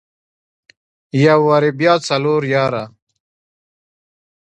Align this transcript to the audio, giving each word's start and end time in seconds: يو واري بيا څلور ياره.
يو 1.23 1.39
واري 1.47 1.71
بيا 1.79 1.93
څلور 2.07 2.41
ياره. 2.53 2.83